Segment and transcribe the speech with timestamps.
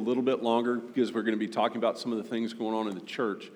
[0.00, 2.74] little bit longer because we're going to be talking about some of the things going
[2.74, 3.50] on in the church.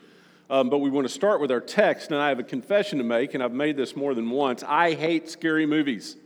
[0.51, 3.05] Um, but we want to start with our text, and I have a confession to
[3.05, 4.63] make, and I've made this more than once.
[4.63, 6.17] I hate scary movies.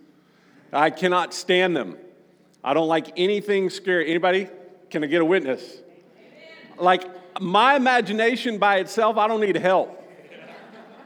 [0.73, 1.97] I cannot stand them.
[2.63, 4.11] I don't like anything scary.
[4.11, 4.49] Anybody?
[4.91, 5.63] Can I get a witness?
[6.79, 7.05] Like
[7.41, 9.95] my imagination by itself, I don't need help.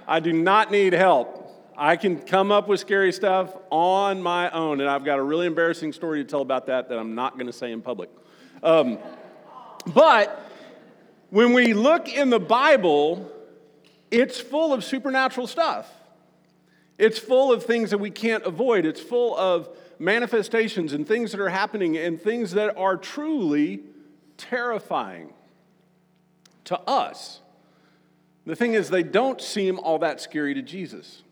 [0.06, 1.38] I do not need help.
[1.76, 5.46] I can come up with scary stuff on my own, and I've got a really
[5.46, 8.10] embarrassing story to tell about that that I'm not going to say in public.
[8.62, 8.98] Um,
[9.86, 10.50] but
[11.30, 13.30] when we look in the Bible,
[14.10, 15.90] it's full of supernatural stuff.
[16.98, 18.86] It's full of things that we can't avoid.
[18.86, 19.68] It's full of
[19.98, 23.80] manifestations and things that are happening and things that are truly
[24.36, 25.32] terrifying
[26.64, 27.40] to us.
[28.44, 31.22] The thing is, they don't seem all that scary to Jesus.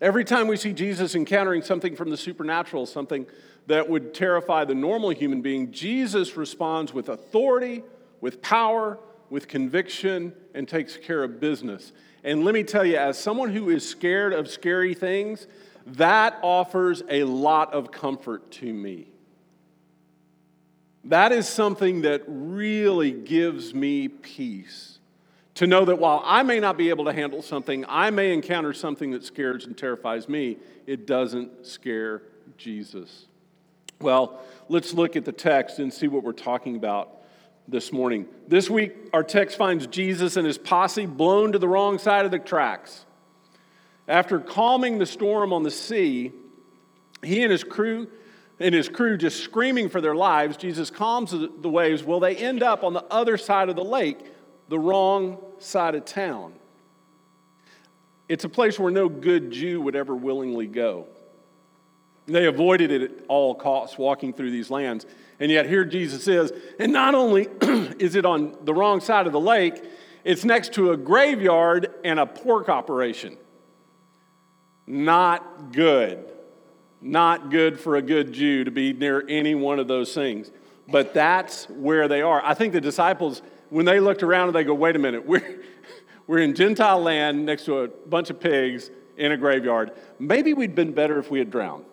[0.00, 3.26] Every time we see Jesus encountering something from the supernatural, something
[3.66, 7.82] that would terrify the normal human being, Jesus responds with authority,
[8.20, 8.98] with power,
[9.28, 11.92] with conviction, and takes care of business.
[12.22, 15.46] And let me tell you, as someone who is scared of scary things,
[15.86, 19.08] that offers a lot of comfort to me.
[21.04, 24.98] That is something that really gives me peace.
[25.54, 28.72] To know that while I may not be able to handle something, I may encounter
[28.72, 32.22] something that scares and terrifies me, it doesn't scare
[32.58, 33.26] Jesus.
[34.00, 37.12] Well, let's look at the text and see what we're talking about
[37.66, 38.26] this morning.
[38.46, 42.30] This week, our text finds Jesus and his posse blown to the wrong side of
[42.30, 43.06] the tracks.
[44.06, 46.32] After calming the storm on the sea,
[47.22, 48.08] he and his crew
[48.60, 52.04] and his crew just screaming for their lives, Jesus calms the waves.
[52.04, 54.18] Well, they end up on the other side of the lake,
[54.68, 56.52] the wrong side of town.
[58.28, 61.06] It's a place where no good Jew would ever willingly go.
[62.26, 65.06] They avoided it at all costs walking through these lands.
[65.38, 66.52] And yet here Jesus is.
[66.78, 67.48] And not only
[67.98, 69.82] is it on the wrong side of the lake,
[70.24, 73.36] it's next to a graveyard and a pork operation.
[74.86, 76.24] Not good.
[77.00, 80.50] Not good for a good Jew to be near any one of those things.
[80.88, 82.42] But that's where they are.
[82.44, 85.60] I think the disciples, when they looked around they go, wait a minute, we're,
[86.26, 89.92] we're in Gentile land next to a bunch of pigs in a graveyard.
[90.18, 91.84] Maybe we'd been better if we had drowned.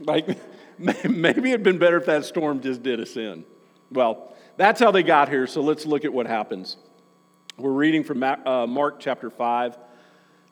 [0.00, 0.26] Like,
[0.78, 3.44] maybe it'd been better if that storm just did us in.
[3.92, 6.76] Well, that's how they got here, so let's look at what happens.
[7.56, 9.76] We're reading from uh, Mark chapter 5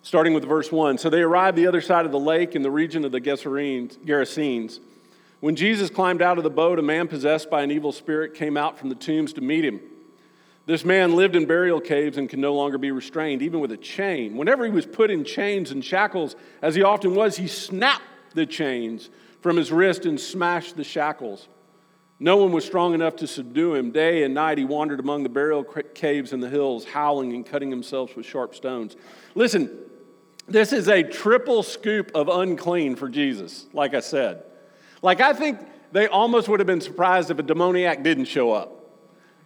[0.02, 0.98] starting with verse 1.
[0.98, 4.78] So they arrived the other side of the lake in the region of the Gerasenes.
[5.40, 8.56] When Jesus climbed out of the boat, a man possessed by an evil spirit came
[8.56, 9.80] out from the tombs to meet him.
[10.66, 13.76] This man lived in burial caves and could no longer be restrained, even with a
[13.76, 14.36] chain.
[14.36, 18.02] Whenever he was put in chains and shackles, as he often was, he snapped
[18.34, 19.08] the chains
[19.40, 21.48] from his wrist and smashed the shackles.
[22.20, 23.92] No one was strong enough to subdue him.
[23.92, 27.70] Day and night he wandered among the burial caves in the hills, howling and cutting
[27.70, 28.96] himself with sharp stones.
[29.36, 29.70] Listen,
[30.48, 34.42] this is a triple scoop of unclean for Jesus, like I said.
[35.00, 35.60] Like, I think
[35.92, 38.74] they almost would have been surprised if a demoniac didn't show up.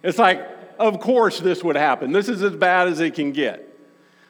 [0.01, 0.45] It's like,
[0.79, 2.11] of course, this would happen.
[2.11, 3.69] This is as bad as it can get.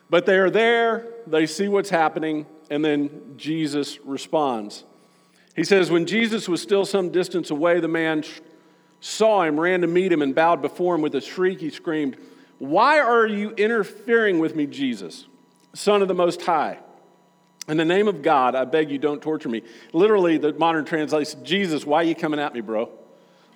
[0.09, 4.83] But they are there, they see what's happening, and then Jesus responds.
[5.55, 8.23] He says, When Jesus was still some distance away, the man
[8.99, 11.59] saw him, ran to meet him, and bowed before him with a shriek.
[11.59, 12.17] He screamed,
[12.59, 15.27] Why are you interfering with me, Jesus?
[15.73, 16.79] Son of the Most High.
[17.67, 19.61] In the name of God, I beg you, don't torture me.
[19.93, 22.89] Literally, the modern translation, Jesus, why are you coming at me, bro?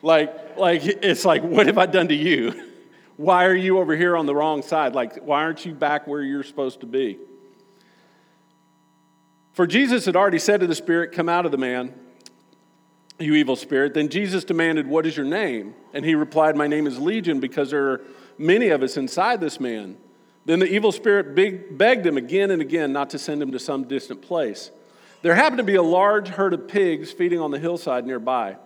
[0.01, 2.63] Like, like it's like, what have I done to you?
[3.17, 4.93] Why are you over here on the wrong side?
[4.93, 7.17] Like, why aren't you back where you're supposed to be?
[9.57, 11.91] For Jesus had already said to the spirit, Come out of the man,
[13.17, 13.95] you evil spirit.
[13.95, 15.73] Then Jesus demanded, What is your name?
[15.95, 18.01] And he replied, My name is Legion, because there are
[18.37, 19.97] many of us inside this man.
[20.45, 21.33] Then the evil spirit
[21.75, 24.69] begged him again and again not to send him to some distant place.
[25.23, 28.57] There happened to be a large herd of pigs feeding on the hillside nearby.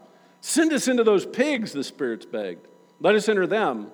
[0.42, 2.68] Send us into those pigs, the spirits begged.
[3.00, 3.92] Let us enter them.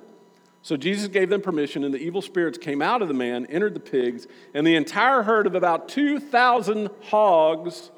[0.62, 3.74] So Jesus gave them permission, and the evil spirits came out of the man, entered
[3.74, 7.92] the pigs, and the entire herd of about 2,000 hogs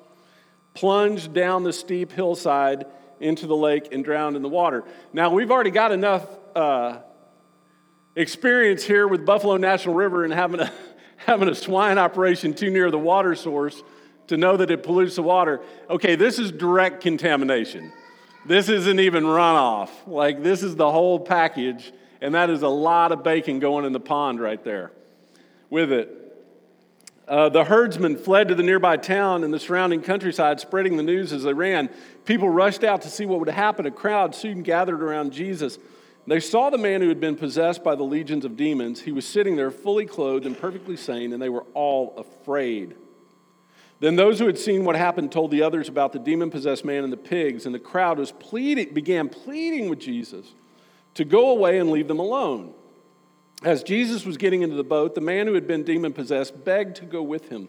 [0.74, 2.86] plunged down the steep hillside
[3.20, 4.84] into the lake and drowned in the water.
[5.14, 6.26] Now, we've already got enough
[6.56, 7.00] uh,
[8.16, 10.72] experience here with Buffalo National River and having a,
[11.18, 13.82] having a swine operation too near the water source
[14.28, 15.62] to know that it pollutes the water.
[15.90, 17.92] Okay, this is direct contamination.
[18.46, 19.90] This isn't even runoff.
[20.08, 21.92] Like, this is the whole package,
[22.22, 24.92] and that is a lot of bacon going in the pond right there
[25.70, 26.16] with it.
[27.28, 31.32] Uh, the herdsmen fled to the nearby town and the surrounding countryside, spreading the news
[31.32, 31.88] as they ran.
[32.26, 33.86] People rushed out to see what would happen.
[33.86, 35.78] A crowd soon gathered around Jesus.
[36.26, 39.02] They saw the man who had been possessed by the legions of demons.
[39.02, 42.96] He was sitting there fully clothed and perfectly sane, and they were all afraid.
[44.00, 47.04] Then those who had seen what happened told the others about the demon possessed man
[47.04, 50.54] and the pigs, and the crowd was pleading, began pleading with Jesus
[51.16, 52.74] to go away and leave them alone.
[53.64, 56.96] As Jesus was getting into the boat, the man who had been demon possessed begged
[56.98, 57.68] to go with him.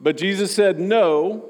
[0.00, 1.48] But Jesus said, No,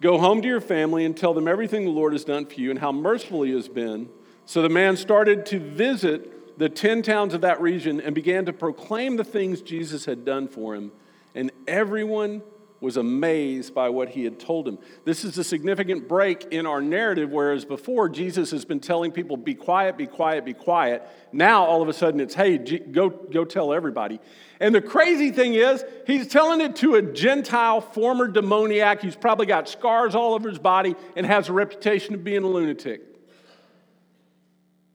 [0.00, 2.70] go home to your family and tell them everything the Lord has done for you
[2.70, 4.08] and how merciful he has been
[4.48, 8.52] so the man started to visit the 10 towns of that region and began to
[8.54, 10.90] proclaim the things Jesus had done for him.
[11.34, 12.40] And everyone
[12.80, 14.78] was amazed by what he had told him.
[15.04, 19.36] This is a significant break in our narrative, whereas before Jesus has been telling people,
[19.36, 21.02] be quiet, be quiet, be quiet.
[21.32, 24.20] Now all of a sudden it's, hey, go, go tell everybody.
[24.60, 29.46] And the crazy thing is, he's telling it to a Gentile former demoniac who's probably
[29.46, 33.02] got scars all over his body and has a reputation of being a lunatic.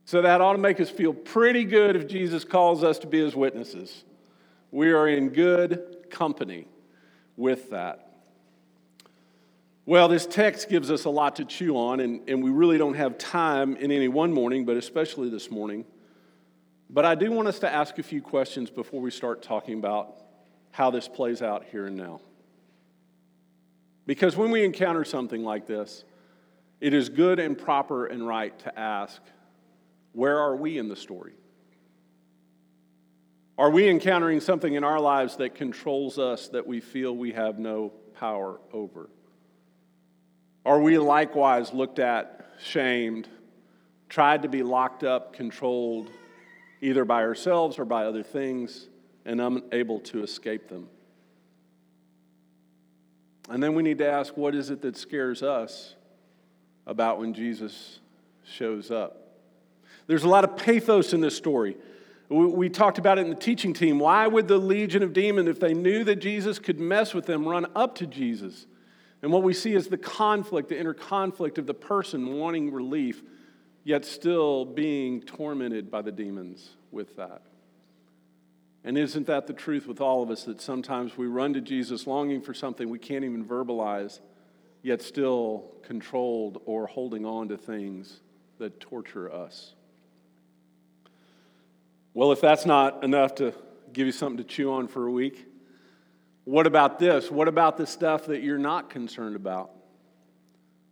[0.05, 3.23] So that ought to make us feel pretty good if Jesus calls us to be
[3.23, 4.03] his witnesses.
[4.71, 6.67] We are in good company
[7.37, 8.09] with that.
[9.85, 12.93] Well, this text gives us a lot to chew on, and, and we really don't
[12.93, 15.83] have time in any one morning, but especially this morning.
[16.89, 20.15] But I do want us to ask a few questions before we start talking about
[20.71, 22.21] how this plays out here and now.
[24.05, 26.05] Because when we encounter something like this,
[26.79, 29.21] it is good and proper and right to ask
[30.13, 31.33] where are we in the story?
[33.57, 37.59] Are we encountering something in our lives that controls us that we feel we have
[37.59, 39.09] no power over?
[40.65, 43.27] Are we likewise looked at, shamed,
[44.09, 46.09] tried to be locked up, controlled,
[46.81, 48.87] either by ourselves or by other things,
[49.25, 50.89] and unable to escape them?
[53.49, 55.95] And then we need to ask what is it that scares us
[56.87, 57.99] about when Jesus
[58.45, 59.37] shows up?
[60.07, 61.77] There's a lot of pathos in this story.
[62.29, 63.99] We talked about it in the teaching team.
[63.99, 67.47] Why would the legion of demons, if they knew that Jesus could mess with them,
[67.47, 68.65] run up to Jesus?
[69.21, 73.21] And what we see is the conflict, the inner conflict of the person wanting relief,
[73.83, 77.41] yet still being tormented by the demons with that.
[78.83, 82.05] And isn't that the truth with all of us that sometimes we run to Jesus
[82.05, 84.19] longing for something we can't even verbalize,
[84.81, 88.19] yet still controlled or holding on to things
[88.57, 89.75] that torture us?
[92.13, 93.53] Well, if that's not enough to
[93.91, 95.47] give you something to chew on for a week,
[96.43, 97.31] what about this?
[97.31, 99.71] What about the stuff that you're not concerned about?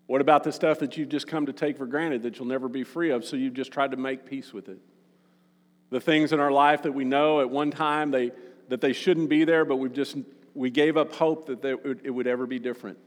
[0.07, 2.67] What about the stuff that you've just come to take for granted that you'll never
[2.67, 4.79] be free of, so you've just tried to make peace with it?
[5.89, 8.31] The things in our life that we know at one time they,
[8.69, 10.17] that they shouldn't be there, but we've just
[10.53, 12.97] we gave up hope that they, it would ever be different.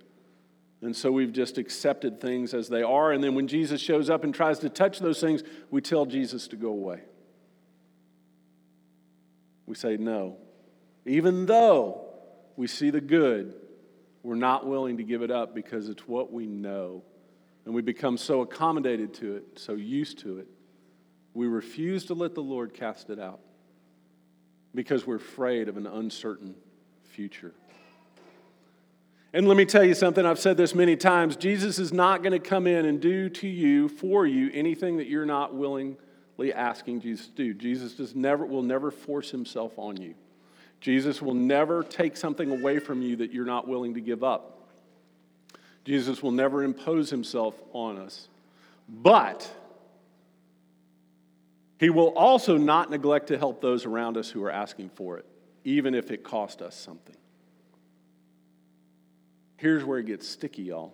[0.81, 3.13] And so we've just accepted things as they are.
[3.13, 6.49] And then when Jesus shows up and tries to touch those things, we tell Jesus
[6.49, 7.03] to go away.
[9.67, 10.37] We say no.
[11.07, 12.07] Even though
[12.57, 13.55] we see the good,
[14.23, 17.03] we're not willing to give it up because it's what we know.
[17.65, 20.47] And we become so accommodated to it, so used to it.
[21.33, 23.41] We refuse to let the Lord cast it out
[24.75, 26.55] because we're afraid of an uncertain
[27.05, 27.55] future.
[29.33, 32.33] And let me tell you something, I've said this many times Jesus is not going
[32.33, 35.97] to come in and do to you, for you, anything that you're not willing
[36.43, 37.55] asking Jesus to do.
[37.55, 40.15] Jesus does never, will never force himself on you.
[40.81, 44.69] Jesus will never take something away from you that you're not willing to give up.
[45.85, 48.29] Jesus will never impose himself on us.
[48.89, 49.51] But
[51.79, 55.27] he will also not neglect to help those around us who are asking for it,
[55.65, 57.17] even if it cost us something.
[59.57, 60.93] Here's where it gets sticky, y'all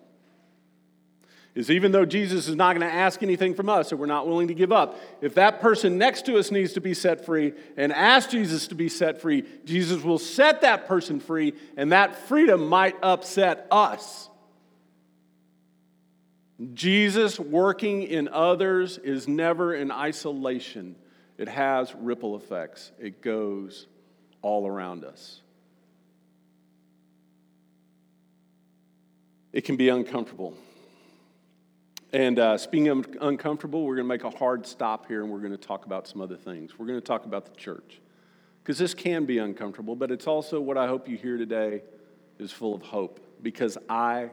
[1.55, 4.27] is even though Jesus is not going to ask anything from us that we're not
[4.27, 7.53] willing to give up, if that person next to us needs to be set free
[7.77, 12.17] and ask Jesus to be set free, Jesus will set that person free, and that
[12.29, 14.29] freedom might upset us.
[16.75, 20.95] Jesus working in others is never in isolation,
[21.37, 23.87] it has ripple effects, it goes
[24.43, 25.41] all around us.
[29.53, 30.55] It can be uncomfortable.
[32.13, 35.39] And uh, speaking of uncomfortable, we're going to make a hard stop here and we're
[35.39, 36.77] going to talk about some other things.
[36.77, 38.01] We're going to talk about the church.
[38.63, 41.83] Because this can be uncomfortable, but it's also what I hope you hear today
[42.39, 43.21] is full of hope.
[43.43, 44.31] Because I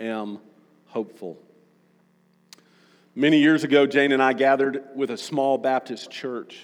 [0.00, 0.38] am
[0.86, 1.38] hopeful.
[3.14, 6.58] Many years ago, Jane and I gathered with a small Baptist church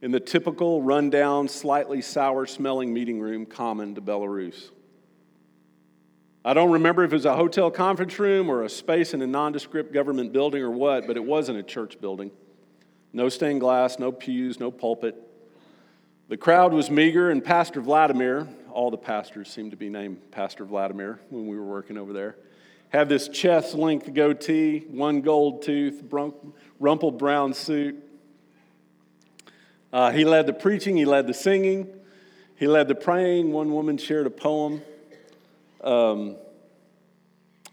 [0.00, 4.70] in the typical rundown, slightly sour smelling meeting room common to Belarus.
[6.44, 9.26] I don't remember if it was a hotel conference room or a space in a
[9.28, 12.32] nondescript government building or what, but it wasn't a church building.
[13.12, 15.14] No stained glass, no pews, no pulpit.
[16.28, 20.64] The crowd was meager, and Pastor Vladimir, all the pastors seemed to be named Pastor
[20.64, 22.36] Vladimir when we were working over there,
[22.88, 26.02] had this chest length goatee, one gold tooth,
[26.80, 28.02] rumpled brown suit.
[29.92, 31.86] Uh, he led the preaching, he led the singing,
[32.56, 33.52] he led the praying.
[33.52, 34.82] One woman shared a poem.
[35.82, 36.36] Um,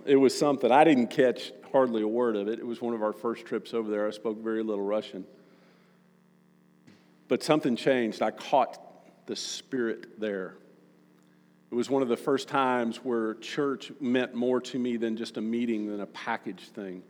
[0.06, 0.72] it was something.
[0.72, 2.60] I didn't catch hardly a word of it.
[2.60, 4.08] It was one of our first trips over there.
[4.08, 5.26] I spoke very little Russian.
[7.28, 8.22] But something changed.
[8.22, 8.80] I caught
[9.28, 10.56] the spirit there.
[11.72, 15.38] It was one of the first times where church meant more to me than just
[15.38, 17.04] a meeting, than a package thing.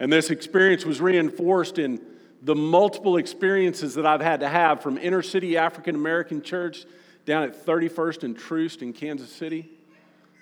[0.00, 2.00] And this experience was reinforced in
[2.42, 6.84] the multiple experiences that I've had to have from inner city African American church
[7.26, 9.70] down at 31st and Troost in Kansas City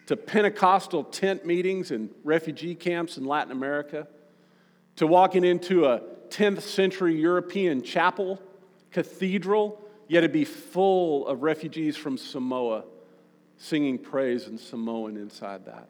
[0.08, 4.08] to Pentecostal tent meetings and refugee camps in Latin America
[4.96, 6.00] to walking into a
[6.30, 8.40] 10th century European chapel,
[8.90, 12.84] cathedral, yet it be full of refugees from Samoa
[13.58, 15.88] singing praise in Samoan inside that.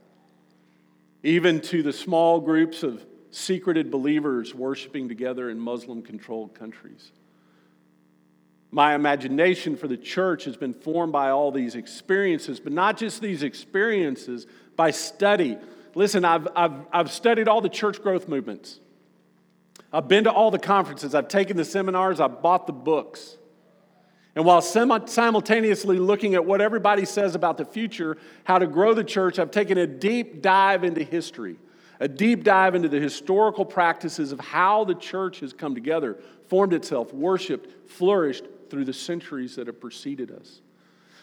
[1.22, 7.12] Even to the small groups of secreted believers worshiping together in Muslim controlled countries.
[8.70, 13.22] My imagination for the church has been formed by all these experiences, but not just
[13.22, 14.46] these experiences,
[14.76, 15.56] by study.
[15.94, 18.78] Listen, I've, I've, I've studied all the church growth movements.
[19.90, 23.36] I've been to all the conferences, I've taken the seminars, I've bought the books.
[24.36, 29.02] And while simultaneously looking at what everybody says about the future, how to grow the
[29.02, 31.56] church, I've taken a deep dive into history
[32.00, 36.16] a deep dive into the historical practices of how the church has come together,
[36.48, 40.60] formed itself, worshiped, flourished through the centuries that have preceded us.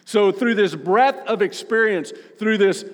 [0.05, 2.85] So, through this breadth of experience, through this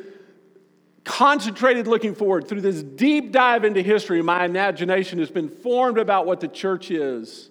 [1.03, 6.25] concentrated looking forward, through this deep dive into history, my imagination has been formed about
[6.25, 7.49] what the church is.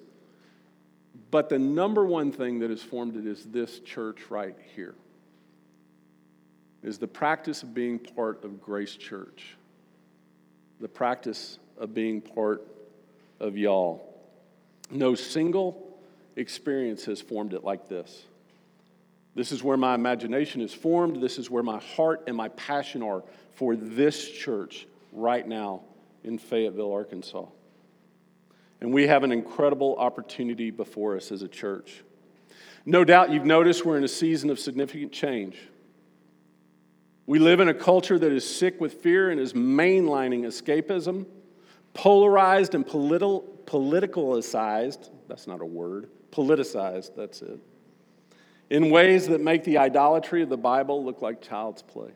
[1.30, 4.94] But the number one thing that has formed it is this church right here.
[6.82, 9.56] Is the practice of being part of Grace Church
[10.80, 12.66] the practice of being part
[13.38, 14.06] of y'all.
[14.90, 15.89] No single
[16.40, 18.24] experience has formed it like this.
[19.34, 21.22] This is where my imagination is formed.
[21.22, 23.22] This is where my heart and my passion are
[23.54, 25.82] for this church right now
[26.24, 27.46] in Fayetteville, Arkansas.
[28.80, 32.02] And we have an incredible opportunity before us as a church.
[32.86, 35.58] No doubt you've noticed we're in a season of significant change.
[37.26, 41.26] We live in a culture that is sick with fear and is mainlining escapism,
[41.94, 47.58] polarized and political, politicalized, that's not a word, politicized, that's it,
[48.68, 52.10] in ways that make the idolatry of the Bible look like child's play.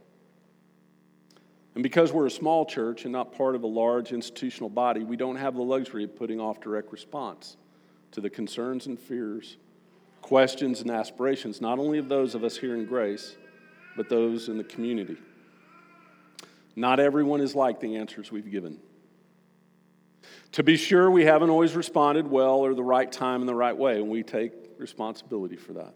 [1.75, 5.16] And because we're a small church and not part of a large institutional body, we
[5.16, 7.56] don't have the luxury of putting off direct response
[8.12, 9.56] to the concerns and fears,
[10.23, 13.37] questions and aspirations, not only of those of us here in Grace
[13.97, 15.16] but those in the community.
[16.76, 18.78] Not everyone is like the answers we've given.
[20.54, 23.76] To be sure, we haven't always responded well or the right time in the right
[23.76, 25.94] way, and we take responsibility for that.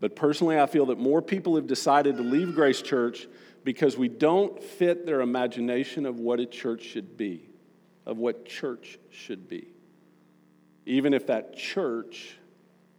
[0.00, 3.28] But personally, I feel that more people have decided to leave Grace Church
[3.64, 7.48] because we don't fit their imagination of what a church should be,
[8.04, 9.68] of what church should be,
[10.84, 12.36] even if that church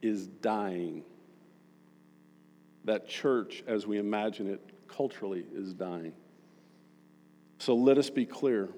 [0.01, 1.03] is dying
[2.87, 6.13] that church, as we imagine it culturally, is dying.
[7.59, 8.69] So let us be clear.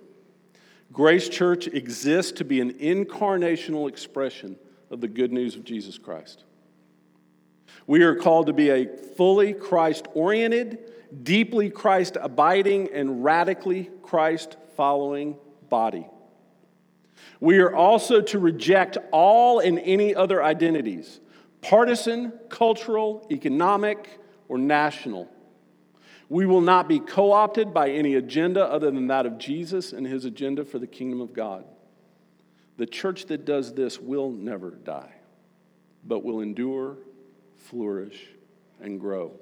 [0.92, 4.58] Grace Church exists to be an incarnational expression
[4.90, 6.44] of the good news of Jesus Christ.
[7.86, 10.80] We are called to be a fully Christ oriented,
[11.24, 15.38] deeply Christ abiding, and radically Christ following
[15.70, 16.08] body.
[17.40, 21.20] We are also to reject all and any other identities
[21.62, 25.30] partisan, cultural, economic, or national.
[26.30, 30.06] We will not be co opted by any agenda other than that of Jesus and
[30.06, 31.66] his agenda for the kingdom of God.
[32.78, 35.12] The church that does this will never die,
[36.06, 36.98] but will endure,
[37.58, 38.28] flourish,
[38.80, 39.34] and grow.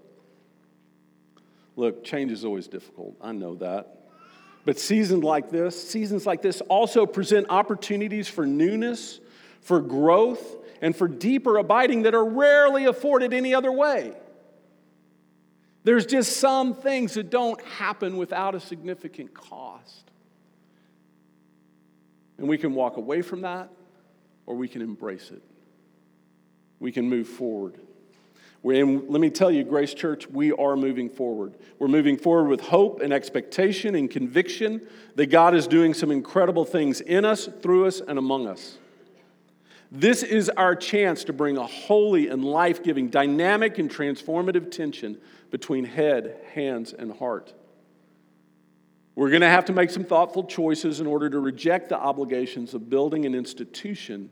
[1.76, 3.16] Look, change is always difficult.
[3.22, 3.98] I know that.
[4.66, 9.20] But seasons like this, seasons like this also present opportunities for newness,
[9.62, 10.44] for growth,
[10.82, 14.14] and for deeper abiding that are rarely afforded any other way.
[15.88, 20.12] There's just some things that don't happen without a significant cost.
[22.38, 23.70] And we can walk away from that
[24.46, 25.42] or we can embrace it.
[26.82, 27.80] We can move forward.
[28.66, 31.56] And let me tell you, Grace Church, we are moving forward.
[31.80, 34.82] We're moving forward with hope and expectation and conviction
[35.16, 38.78] that God is doing some incredible things in us, through us, and among us.
[39.92, 45.18] This is our chance to bring a holy and life giving, dynamic, and transformative tension
[45.50, 47.54] between head, hands, and heart.
[49.16, 52.74] We're going to have to make some thoughtful choices in order to reject the obligations
[52.74, 54.30] of building an institution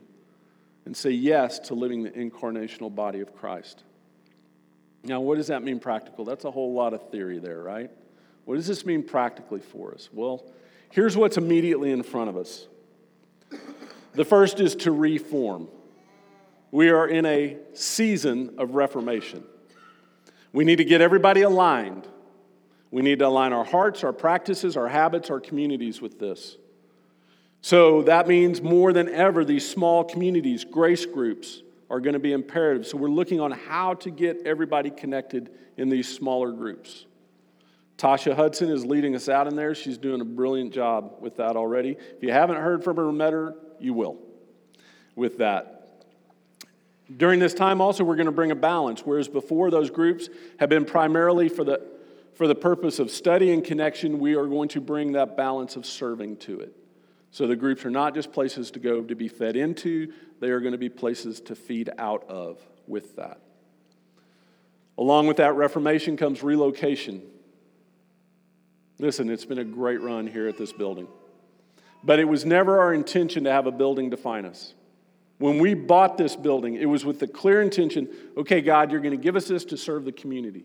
[0.84, 3.82] and say yes to living the incarnational body of Christ.
[5.02, 6.24] Now, what does that mean practical?
[6.24, 7.90] That's a whole lot of theory there, right?
[8.44, 10.08] What does this mean practically for us?
[10.12, 10.44] Well,
[10.90, 12.68] here's what's immediately in front of us.
[14.16, 15.68] The first is to reform.
[16.70, 19.44] We are in a season of reformation.
[20.52, 22.08] We need to get everybody aligned
[22.90, 26.56] we need to align our hearts, our practices, our habits, our communities with this.
[27.60, 32.32] So that means more than ever, these small communities, grace groups, are going to be
[32.32, 32.86] imperative.
[32.86, 37.06] So we're looking on how to get everybody connected in these smaller groups.
[37.98, 39.74] Tasha Hudson is leading us out in there.
[39.74, 41.96] She's doing a brilliant job with that already.
[42.16, 44.18] If you haven't heard from her or met her, you will
[45.14, 46.04] with that.
[47.16, 50.28] During this time, also, we're going to bring a balance, whereas before those groups
[50.58, 51.96] have been primarily for the
[52.36, 55.86] for the purpose of study and connection, we are going to bring that balance of
[55.86, 56.70] serving to it.
[57.30, 60.60] So the groups are not just places to go to be fed into, they are
[60.60, 63.40] going to be places to feed out of with that.
[64.98, 67.22] Along with that reformation comes relocation.
[68.98, 71.08] Listen, it's been a great run here at this building.
[72.06, 74.74] But it was never our intention to have a building define us.
[75.38, 78.08] When we bought this building, it was with the clear intention
[78.38, 80.64] okay, God, you're going to give us this to serve the community.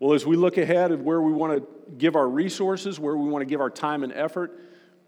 [0.00, 3.28] Well, as we look ahead of where we want to give our resources, where we
[3.28, 4.60] want to give our time and effort,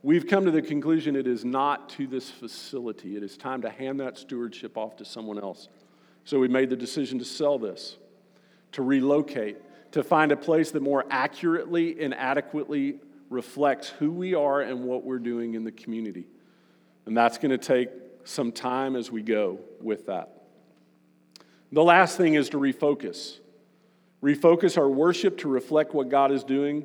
[0.02, 3.16] we've come to the conclusion it is not to this facility.
[3.16, 5.68] It is time to hand that stewardship off to someone else.
[6.24, 7.96] So we made the decision to sell this,
[8.72, 9.58] to relocate,
[9.92, 13.00] to find a place that more accurately and adequately
[13.30, 16.26] reflects who we are and what we're doing in the community.
[17.06, 17.88] And that's going to take
[18.24, 20.42] some time as we go with that.
[21.72, 23.38] The last thing is to refocus
[24.22, 26.84] refocus our worship to reflect what God is doing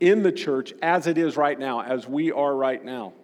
[0.00, 3.14] in the church as it is right now, as we are right now.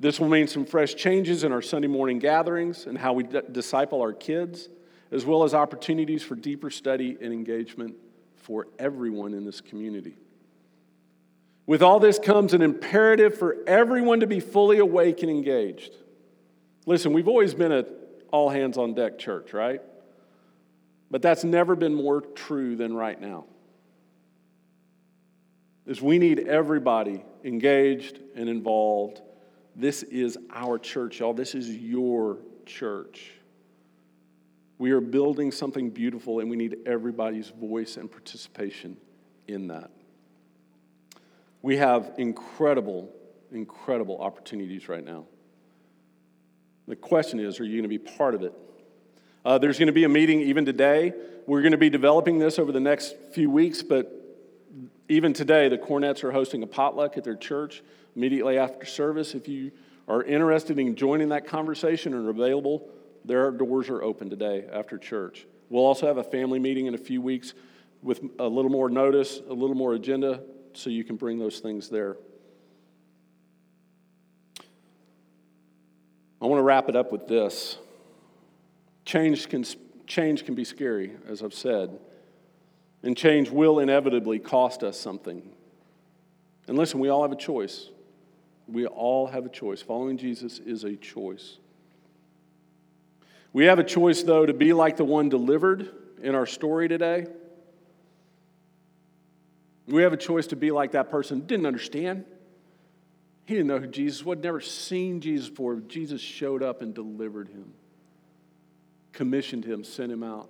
[0.00, 3.40] This will mean some fresh changes in our Sunday morning gatherings and how we d-
[3.52, 4.68] disciple our kids,
[5.12, 7.94] as well as opportunities for deeper study and engagement
[8.36, 10.16] for everyone in this community.
[11.70, 15.92] With all this comes an imperative for everyone to be fully awake and engaged.
[16.84, 17.86] Listen, we've always been an
[18.32, 19.80] all hands on deck church, right?
[21.12, 23.44] But that's never been more true than right now.
[25.86, 29.20] Is we need everybody engaged and involved.
[29.76, 31.34] This is our church, y'all.
[31.34, 33.30] This is your church.
[34.78, 38.96] We are building something beautiful, and we need everybody's voice and participation
[39.46, 39.92] in that.
[41.62, 43.12] We have incredible,
[43.52, 45.26] incredible opportunities right now.
[46.88, 48.52] The question is are you going to be part of it?
[49.44, 51.12] Uh, there's going to be a meeting even today.
[51.46, 54.16] We're going to be developing this over the next few weeks, but
[55.08, 57.82] even today, the Cornets are hosting a potluck at their church
[58.14, 59.34] immediately after service.
[59.34, 59.72] If you
[60.06, 62.88] are interested in joining that conversation and are available,
[63.24, 65.46] their doors are open today after church.
[65.68, 67.54] We'll also have a family meeting in a few weeks
[68.02, 71.88] with a little more notice, a little more agenda, so you can bring those things
[71.88, 72.16] there.
[76.42, 77.76] I want to wrap it up with this.
[79.04, 79.64] Change can,
[80.06, 81.98] change can be scary, as I've said,
[83.02, 85.42] and change will inevitably cost us something.
[86.66, 87.88] And listen, we all have a choice.
[88.68, 89.82] We all have a choice.
[89.82, 91.58] Following Jesus is a choice.
[93.52, 95.90] We have a choice, though, to be like the one delivered
[96.22, 97.26] in our story today.
[99.90, 102.24] We have a choice to be like that person didn't understand.
[103.44, 105.76] He didn't know who Jesus was, never seen Jesus before.
[105.76, 107.74] Jesus showed up and delivered him
[109.12, 110.48] commissioned him, sent him out.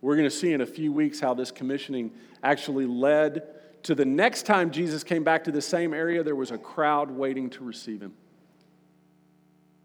[0.00, 2.10] We're going to see in a few weeks how this commissioning
[2.42, 3.42] actually led
[3.84, 7.10] to the next time Jesus came back to the same area, there was a crowd
[7.10, 8.12] waiting to receive him.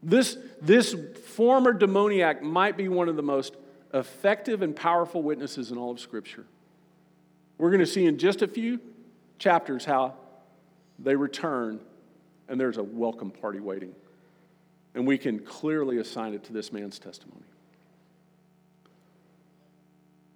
[0.03, 0.95] This, this
[1.35, 3.55] former demoniac might be one of the most
[3.93, 6.45] effective and powerful witnesses in all of Scripture.
[7.57, 8.79] We're going to see in just a few
[9.39, 10.15] chapters how
[10.99, 11.79] they return
[12.47, 13.93] and there's a welcome party waiting.
[14.95, 17.43] And we can clearly assign it to this man's testimony.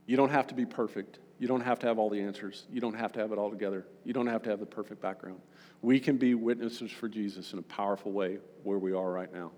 [0.05, 1.19] You don't have to be perfect.
[1.39, 2.65] You don't have to have all the answers.
[2.71, 3.86] You don't have to have it all together.
[4.03, 5.39] You don't have to have the perfect background.
[5.81, 9.51] We can be witnesses for Jesus in a powerful way where we are right now.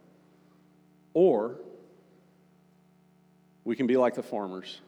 [1.13, 1.57] Or
[3.65, 4.81] We can be like the farmers.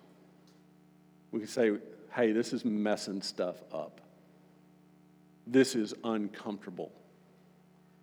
[1.32, 1.72] We can say,
[2.16, 4.00] hey, this is messing stuff up.
[5.46, 6.92] This is uncomfortable.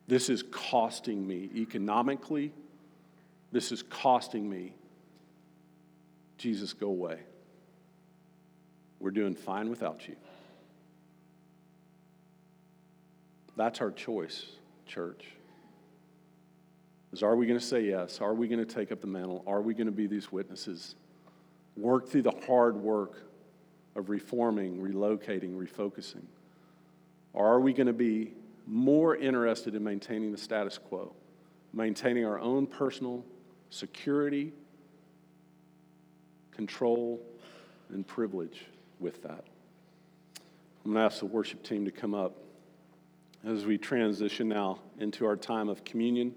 [0.06, 2.52] This is costing me economically.
[3.52, 4.74] This is costing me.
[6.36, 7.20] Jesus, go away.
[9.00, 10.16] We're doing fine without you.
[13.56, 14.44] That's our choice,
[14.86, 15.24] church.
[17.12, 18.20] Is are we going to say yes?
[18.20, 19.42] Are we going to take up the mantle?
[19.46, 20.96] Are we going to be these witnesses?
[21.76, 23.31] Work through the hard work
[23.94, 26.24] of reforming, relocating, refocusing?
[27.32, 28.32] Or are we going to be
[28.66, 31.12] more interested in maintaining the status quo,
[31.72, 33.24] maintaining our own personal
[33.70, 34.52] security,
[36.52, 37.20] control,
[37.90, 38.66] and privilege
[39.00, 39.44] with that?
[40.84, 42.36] I'm going to ask the worship team to come up
[43.44, 46.34] as we transition now into our time of communion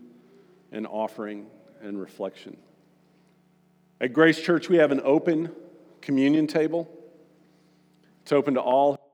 [0.71, 1.47] and offering
[1.81, 2.57] and reflection.
[4.01, 5.51] At Grace Church, we have an open
[6.01, 6.89] communion table.
[8.25, 9.04] It's open to all